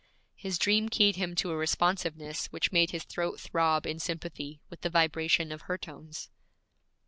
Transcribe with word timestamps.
His 0.33 0.57
dream 0.57 0.89
keyed 0.89 1.17
him 1.17 1.35
to 1.35 1.51
a 1.51 1.55
responsiveness 1.55 2.47
which 2.47 2.71
made 2.71 2.89
his 2.89 3.03
throat 3.03 3.39
throb 3.39 3.85
in 3.85 3.99
sympathy 3.99 4.59
with 4.67 4.81
the 4.81 4.89
vibration 4.89 5.51
of 5.51 5.61
her 5.69 5.77
tones. 5.77 6.31